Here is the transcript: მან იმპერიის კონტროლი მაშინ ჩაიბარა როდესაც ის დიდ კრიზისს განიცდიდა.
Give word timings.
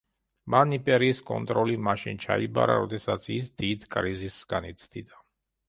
მან 0.53 0.71
იმპერიის 0.77 1.21
კონტროლი 1.27 1.75
მაშინ 1.89 2.19
ჩაიბარა 2.25 2.79
როდესაც 2.81 3.29
ის 3.39 3.55
დიდ 3.63 3.89
კრიზისს 3.95 4.43
განიცდიდა. 4.57 5.25